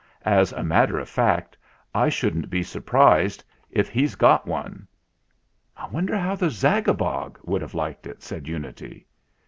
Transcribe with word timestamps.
"As 0.25 0.51
a 0.53 0.63
matter 0.63 0.97
of 0.97 1.07
fact 1.07 1.55
I 1.93 2.09
shouldn't 2.09 2.49
be 2.49 2.63
surprised 2.63 3.43
if 3.69 3.87
he's 3.89 4.15
got 4.15 4.47
one." 4.47 4.87
"I 5.77 5.89
wonder 5.89 6.17
how 6.17 6.33
the 6.33 6.49
Zagabog 6.49 7.37
would 7.43 7.61
have 7.61 7.75
liked 7.75 8.07
it?" 8.07 8.23
said 8.23 8.47
Unity. 8.47 9.05